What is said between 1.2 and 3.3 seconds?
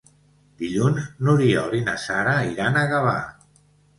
n'Oriol i na Sara iran a Gavà.